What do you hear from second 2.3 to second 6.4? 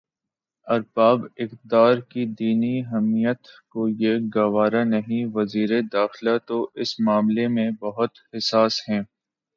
دینی حمیت کو یہ گوارا نہیں وزیر داخلہ